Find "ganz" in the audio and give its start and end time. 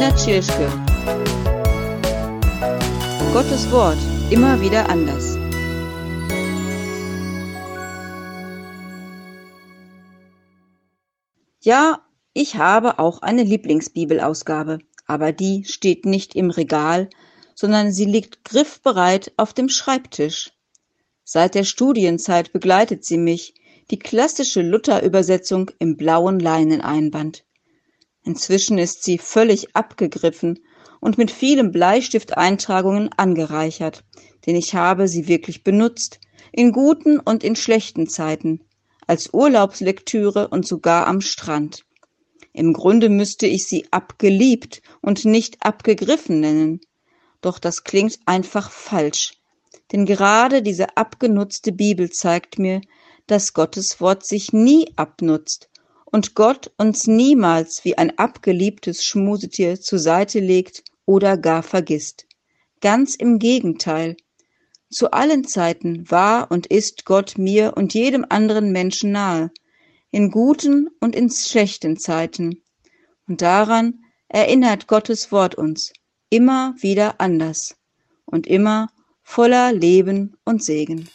62.80-63.14